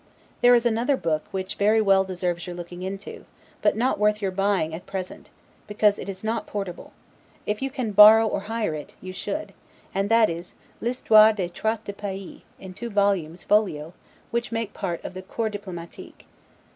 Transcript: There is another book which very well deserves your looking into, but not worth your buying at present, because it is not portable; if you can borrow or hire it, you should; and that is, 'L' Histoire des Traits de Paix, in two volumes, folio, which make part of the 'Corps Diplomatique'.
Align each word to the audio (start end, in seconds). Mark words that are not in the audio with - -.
There 0.41 0.55
is 0.55 0.65
another 0.65 0.97
book 0.97 1.25
which 1.29 1.57
very 1.57 1.79
well 1.79 2.03
deserves 2.03 2.47
your 2.47 2.55
looking 2.55 2.81
into, 2.81 3.23
but 3.61 3.77
not 3.77 3.99
worth 3.99 4.19
your 4.19 4.31
buying 4.31 4.73
at 4.73 4.87
present, 4.87 5.29
because 5.67 5.99
it 5.99 6.09
is 6.09 6.23
not 6.23 6.47
portable; 6.47 6.91
if 7.45 7.61
you 7.61 7.69
can 7.69 7.91
borrow 7.91 8.25
or 8.25 8.39
hire 8.49 8.73
it, 8.73 8.95
you 8.99 9.13
should; 9.13 9.53
and 9.93 10.09
that 10.09 10.27
is, 10.27 10.55
'L' 10.81 10.87
Histoire 10.87 11.33
des 11.33 11.49
Traits 11.49 11.83
de 11.83 11.93
Paix, 11.93 12.41
in 12.59 12.73
two 12.73 12.89
volumes, 12.89 13.43
folio, 13.43 13.93
which 14.31 14.51
make 14.51 14.73
part 14.73 15.03
of 15.05 15.13
the 15.13 15.21
'Corps 15.21 15.51
Diplomatique'. 15.51 16.25